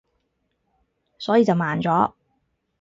[1.19, 2.13] 所以就慢咗